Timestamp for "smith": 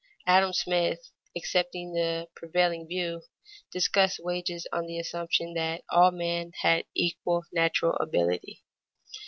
0.51-1.11